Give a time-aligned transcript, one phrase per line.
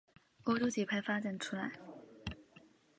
[0.45, 1.73] 欧洲节拍发展出来。